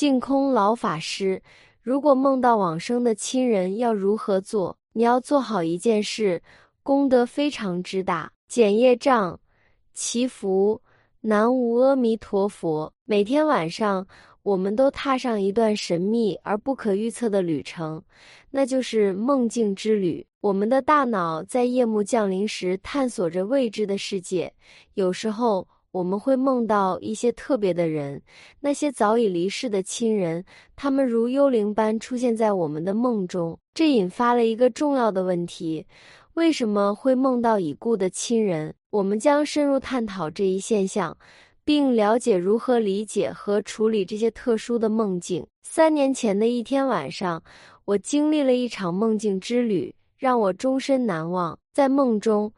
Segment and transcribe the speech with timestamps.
[0.00, 1.42] 净空老法师，
[1.82, 4.74] 如果梦到往生的亲人，要如何做？
[4.94, 6.42] 你要做好一件事，
[6.82, 8.32] 功德非常之大。
[8.48, 9.38] 减业障，
[9.92, 10.80] 祈福，
[11.20, 12.90] 南无阿弥陀佛。
[13.04, 14.06] 每天晚上，
[14.42, 18.02] 我们都踏上一段神秘而不可预测的旅程，
[18.50, 20.26] 那就是梦境之旅。
[20.40, 24.50] 我们的大脑在夜幕降临时，探索着未知的世界。
[24.94, 28.22] 有时候，我们会梦到一些特别的人，
[28.60, 30.44] 那些早已离世的亲人，
[30.76, 33.58] 他们如幽灵般出现在我们的梦中。
[33.74, 35.84] 这引发了一个重要的问题：
[36.34, 38.74] 为什么会梦到已故的亲人？
[38.90, 41.16] 我们将深入探讨这一现象，
[41.64, 45.46] 并了解如何理解和处理这些特殊的梦境。
[45.62, 47.42] 三年前的一天晚上，
[47.84, 51.58] 我经历了一场梦境之旅，让我终身难忘。
[51.72, 52.52] 在梦中，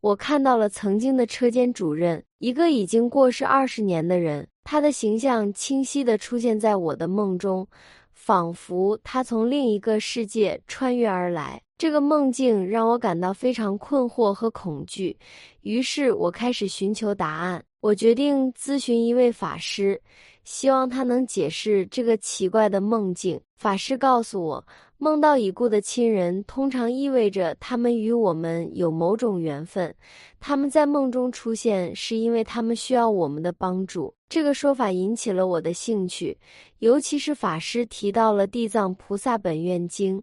[0.00, 4.48] 我看到了曾经的车间主任，一个已经过世二十年的人。
[4.64, 7.66] 他的形象清晰地出现在我的梦中，
[8.12, 11.60] 仿佛他从另一个世界穿越而来。
[11.76, 15.18] 这个梦境让我感到非常困惑和恐惧，
[15.62, 17.64] 于是我开始寻求答案。
[17.80, 20.00] 我决定咨询一位法师，
[20.44, 23.40] 希望他能解释这个奇怪的梦境。
[23.56, 24.64] 法师告诉我。
[25.02, 29.94] 梦到已故的亲人，通常意味着他们与我们有某种缘分。
[30.38, 34.14] 他们在梦中出现，是因为他们需要我们的帮助。
[34.28, 36.38] 这个说法引起了我的兴趣，
[36.80, 40.18] 尤其是法师提到了《地藏菩萨本愿经》。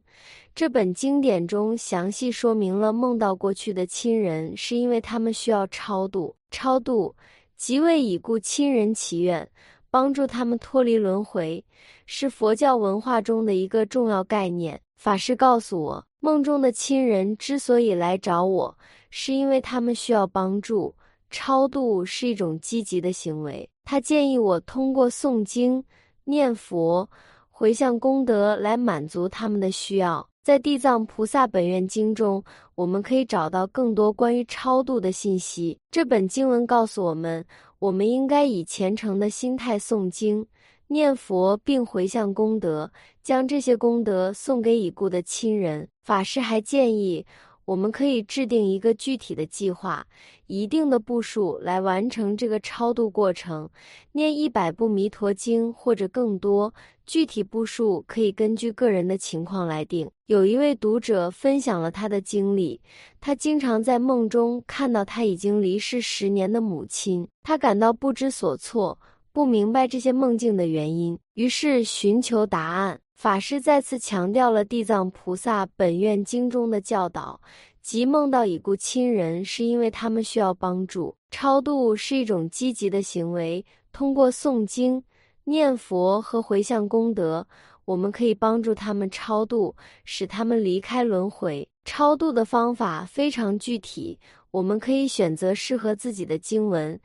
[0.53, 6.35] 这本经典中详细说明了梦到过去的亲人，是因为他们需要超度。
[6.51, 7.13] 超度
[7.57, 9.49] 即为已故亲人祈愿。
[9.89, 11.63] 帮助他们脱离轮回，
[12.05, 14.79] 是佛教文化中的一个重要概念。
[14.97, 18.77] 法师告诉我，梦中的亲人之所以来找我，
[19.09, 20.93] 是因为他们需要帮助。
[21.29, 23.67] 超度是一种积极的行为。
[23.85, 25.83] 他建议我通过诵经、
[26.25, 27.09] 念佛、
[27.49, 30.27] 回向功德来满足他们的需要。
[30.47, 32.41] 在《地藏菩萨本愿经》中，
[32.75, 35.77] 我们可以找到更多关于超度的信息。
[35.91, 37.45] 这本经文告诉我们。
[37.79, 40.47] 我们应该以虔诚的心态诵经、
[40.87, 42.89] 念佛，并回向功德，
[43.21, 45.89] 将这些功德送给已故的亲人。
[46.05, 47.25] 法师还建议，
[47.67, 50.07] 我们可以制定一个具体的计划，
[50.45, 53.69] 一定的步数来完成这个超度过程，
[54.13, 56.73] 念一百部弥陀经或者更多。
[57.05, 60.09] 具体步数可以根据个人的情况来定。
[60.27, 62.79] 有一位读者分享了他的经历，
[63.19, 68.97] 他经常在梦中看到他已经离世十年的母亲，他感到不知所措，
[69.33, 72.99] 不明白这些梦境的原因，于是寻求答案。
[73.17, 77.41] 法师再次强调了《地藏菩萨本愿经》中的教导，
[77.81, 81.15] 即梦到已故亲人是因为他们需要帮助。
[81.31, 85.03] 超度是一种积极的行为，通过诵经。
[85.45, 87.47] 念佛和回向功德，
[87.85, 89.75] 我们可以帮助他们超度，
[90.05, 91.67] 使他们离开轮回。
[91.85, 94.19] 超度的方法非常具体，
[94.51, 96.95] 我们可以选择适合自己的经文，《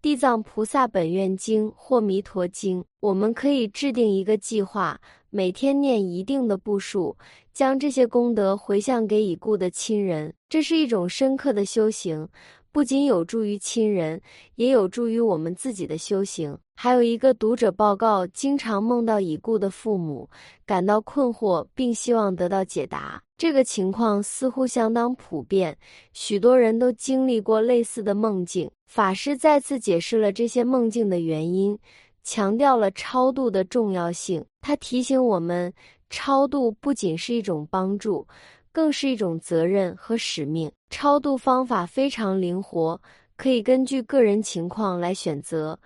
[0.00, 2.82] 地藏菩萨本愿经》或《弥陀经》。
[3.00, 5.00] 我们可以制定一个计划，
[5.36, 7.14] 每天念一定的步数，
[7.52, 10.32] 将这些功德回向给已故的亲人。
[10.48, 12.26] 这是一种深刻的修行。
[12.72, 14.22] 不仅有助于亲人，
[14.54, 16.56] 也有助于我们自己的修行。
[16.74, 20.30] 还有一个读者报告，经常梦到已故的父母，
[20.64, 23.22] 感到困惑，并希望得到解答。
[23.36, 25.76] 这个情况似乎相当普遍，
[26.14, 28.70] 许多人都经历过类似的梦境。
[28.86, 31.78] 法师再次解释了这些梦境的原因，
[32.26, 34.44] 强调了超度的重要性。
[34.60, 35.72] 它提醒我们，
[36.10, 38.26] 超度不仅是一种帮助。
[38.72, 40.70] 更是一种责任和使命。
[40.90, 43.00] 超度方法非常灵活，
[43.34, 45.78] 可以根据个人情况来选择。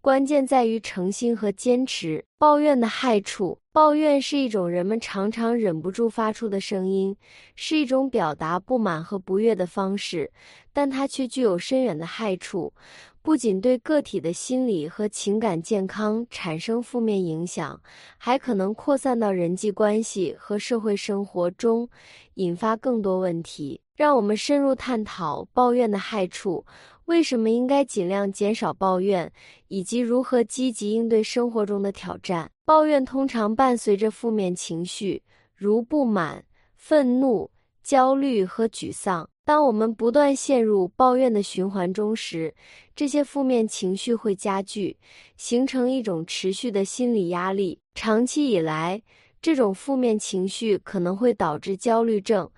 [0.00, 2.24] 关键在于诚心和坚持。
[2.38, 7.16] 抱怨的害处：抱怨是一种人们常常忍不住发出的声音，
[7.56, 10.30] 是一种表达不满和不悦的方式，
[10.74, 12.74] 但它却具有深远的害处。
[13.22, 17.80] 不仅对个体的心理和情感健康产生负面影响，
[18.18, 21.88] 还可能扩散到人际关系和社会生活中，
[22.34, 23.80] 引发更多问题。
[23.94, 26.66] 让我们深入探讨抱怨的害处，
[27.12, 29.30] 为什么应该尽量减少抱怨，
[29.68, 32.50] 以及如何积极应对生活中的挑战。
[32.64, 35.22] 抱怨通常伴随着负面情绪，
[35.54, 36.42] 如不满、
[36.74, 37.50] 愤怒、
[37.82, 39.28] 焦虑和沮丧。
[39.44, 42.54] 当我们不断陷入抱怨的循环中时，
[42.96, 44.96] 这些负面情绪会加剧，
[45.36, 47.78] 形成一种持续的心理压力。
[47.94, 49.02] 长期以来，
[49.42, 52.50] 这种负面情绪可能会导致焦虑症、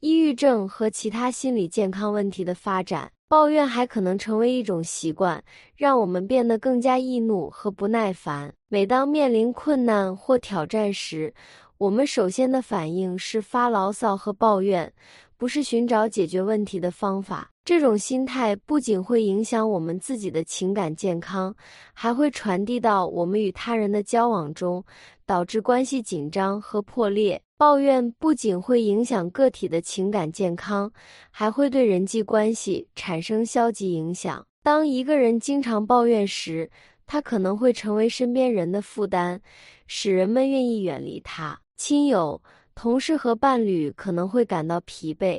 [0.00, 3.12] 抑郁症和其他心理健康问题的发展。
[3.28, 5.44] 抱怨还可能成为一种习惯，
[5.76, 8.54] 让我们变得更加易怒和不耐烦。
[8.68, 11.34] 每当面临困难或挑战时，
[11.76, 14.94] 我们首先的反应是发牢骚和抱怨，
[15.36, 17.50] 不是寻找解决问题的方法。
[17.68, 21.54] 这种心态不仅会影响我们自己的情感健康，
[21.92, 24.82] 还会传递到我们与他人的交往中，
[25.26, 27.38] 导致关系紧张和破裂。
[27.58, 30.90] 抱怨不仅会影响个体的情感健康，
[31.30, 34.42] 还会对人际关系产生消极影响。
[34.62, 36.70] 当一个人经常抱怨时，
[37.04, 39.38] 他可能会成为身边人的负担，
[39.86, 41.60] 使人们愿意远离他。
[41.76, 42.40] 亲友、
[42.74, 45.38] 同事和伴侣可能会感到疲惫。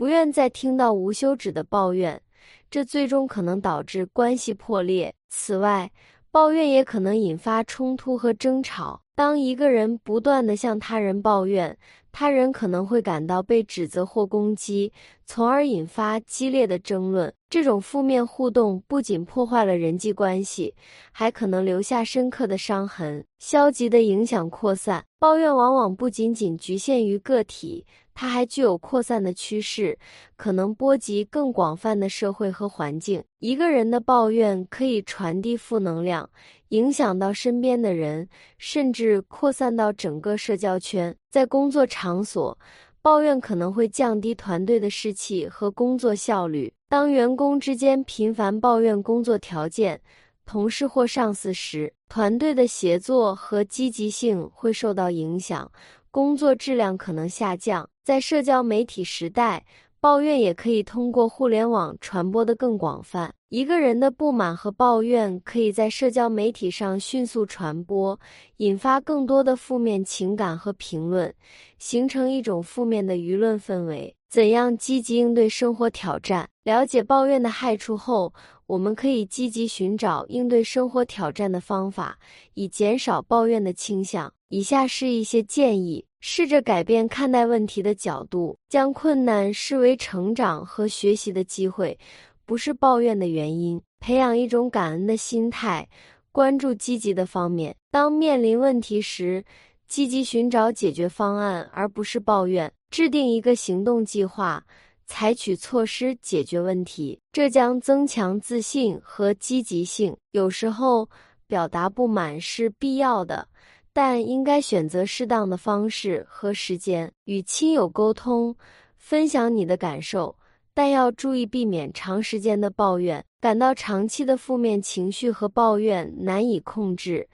[0.00, 2.22] 不愿再听到无休止的抱怨，
[2.70, 5.14] 这最终可能导致关系破裂。
[5.28, 5.92] 此外，
[6.30, 9.02] 抱怨也可能引发冲突和争吵。
[9.14, 11.76] 当一个人不断地向他人抱怨，
[12.10, 14.90] 他人可能会感到被指责或攻击，
[15.26, 17.30] 从而引发激烈的争论。
[17.50, 20.74] 这种负面互动不仅破坏了人际关系，
[21.12, 25.04] 还可能留下深刻的伤痕，消极的影响扩散。
[25.18, 27.84] 抱怨往往不仅仅局限于个体。
[28.14, 29.98] 它还具有扩散的趋势，
[30.36, 33.22] 可能波及更广泛的社会和环境。
[33.38, 36.28] 一个人的抱怨可以传递负能量，
[36.68, 38.28] 影响到身边的人，
[38.58, 41.16] 甚至扩散到整个社交圈。
[41.30, 42.58] 在工作场所，
[43.00, 46.72] 抱怨可能会降低团队的士气和工作效率。
[46.88, 50.00] 当员工之间频繁抱怨工作条件、
[50.44, 55.70] 同事或上司时，团队的协作和积极性会受到影响，
[56.12, 57.88] 工作质量可能下降。
[58.02, 59.64] 在社交媒体时代，
[60.00, 63.32] 抱怨也可以通过互联网传播的更广泛。
[63.48, 68.18] 一个人的不满和抱怨可以在社交媒体上迅速传播，
[68.56, 71.32] 引发更多的负面情感和评论，
[71.78, 74.14] 形成一种负面的舆论氛围。
[74.28, 76.48] 怎样积极应对生活挑战？
[76.64, 78.32] 了解抱怨的害处后，
[78.66, 82.18] 我们可以积极寻找应对生活挑战的方法，
[82.54, 84.32] 以减少抱怨的倾向。
[84.50, 86.04] 以下是一些建议。
[86.22, 91.98] 试着改变看待问题的角度，将困难视为成长和学习的机会，
[92.44, 93.80] 不是抱怨的原因。
[94.00, 95.88] 培养一种感恩的心态，
[96.30, 97.74] 关注积极的方面。
[97.90, 99.42] 当面临问题时，
[99.88, 102.70] 积极寻找解决方案，而不是抱怨。
[102.90, 104.62] 制定一个行动计划，
[105.06, 110.14] 采取措施解决问题，这将增强自信和积极性。
[110.32, 111.08] 有时候，
[111.46, 113.48] 表达不满是必要的。
[113.92, 118.56] 但应该选择适当的方式和时间与亲友沟通，
[118.96, 120.36] 分享你的感受，
[120.72, 123.24] 但要注意避免长时间的抱怨。
[123.40, 127.26] 感到长期的负面情绪和抱怨难以控制，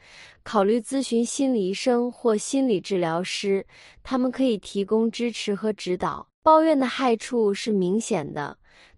[0.44, 3.66] 考虑咨询心理医生或心理治疗师，
[4.04, 6.28] 他们可以提供支持和指导。
[6.44, 8.56] 抱怨的害处是明显的。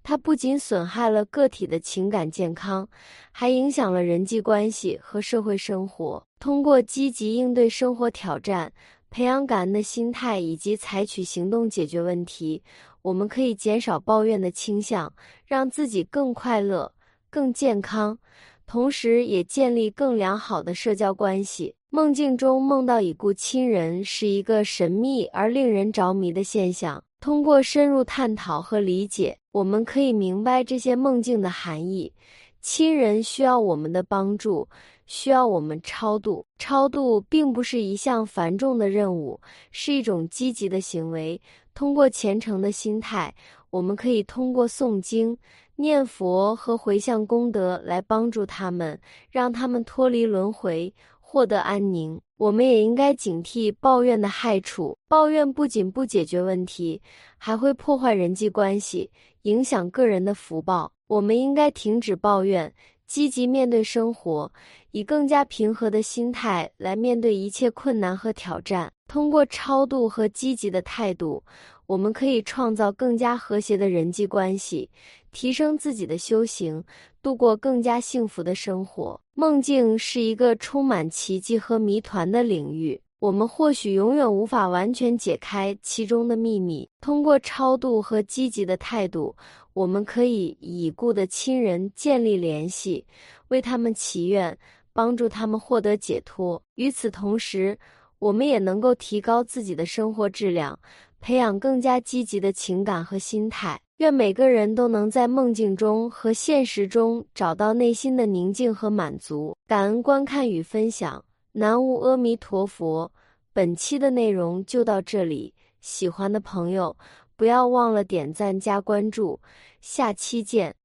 [0.08, 2.88] 它不仅损害了个体的情感健康，
[3.30, 6.26] 还影响了人际关系和社会生活。
[6.40, 8.72] 通过积极应对生活挑战，
[9.10, 12.62] 培养感恩的心态，以及采取行动解决问题，
[13.02, 15.12] 我们可以减少抱怨的倾向，
[15.44, 16.94] 让自己更快乐、
[17.28, 18.18] 更健康，
[18.66, 21.74] 同时也建立更良好的社交关系。
[21.90, 27.02] 梦境中梦到已故亲人是一个神秘而令人着迷的现象。
[27.18, 32.12] 通过深入探讨和理解，我们可以明白这些梦境的含义。
[32.60, 34.68] 亲人需要我们的帮助，
[35.06, 36.44] 需要我们超度。
[36.58, 39.40] 超度并不是一项繁重的任务，
[39.70, 41.40] 是一种积极的行为。
[41.74, 43.34] 通过虔诚的心态，
[43.70, 45.34] 我们可以通过诵经、
[45.76, 50.92] 念佛和回向功德来帮助他们，让他们脱离轮回。
[51.30, 54.96] 获得安宁，我们也应该警惕抱怨的害处。
[55.06, 57.02] 抱怨不仅不解决问题，
[57.36, 59.10] 还会破坏人际关系，
[59.42, 60.90] 影响个人的福报。
[61.06, 62.72] 我们应该停止抱怨，
[63.06, 64.50] 积极面对生活，
[64.92, 68.90] 以更加平和的心态来面对一切困难和挑战。
[69.06, 71.44] 通过超度和积极的态度，
[71.88, 74.90] 我们可以创造更加和谐的人际关系，
[75.32, 76.84] 提升自己的修行。
[77.22, 79.18] 度过更加幸福的生活。
[79.32, 86.88] 梦境是一个充满奇迹和谜团的领域，我们或许永远无法完全解开其中的秘密。
[87.00, 89.34] 通过超度和积极的态度，
[89.72, 93.04] 我们可以已故的亲人建立联系，
[93.48, 94.56] 为他们祈愿，
[94.92, 96.62] 帮助他们获得解脱。
[96.76, 97.76] 与此同时，
[98.18, 100.78] 我们也能够提高自己的生活质量，
[101.20, 103.80] 培养更加积极的情感和心态。
[103.98, 109.56] 愿每个人都能在梦境中和现实中找到内心的宁静和满足。
[109.66, 113.10] 感恩观看与分享，南无阿弥陀佛。
[113.52, 116.96] 本期的内容就到这里，喜欢的朋友
[117.34, 119.40] 不要忘了点赞加关注，
[119.80, 120.77] 下期见。